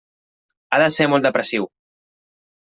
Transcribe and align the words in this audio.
Ha 0.69 0.79
de 0.85 0.87
ser 0.95 1.07
molt 1.13 1.29
depressiu. 1.29 1.71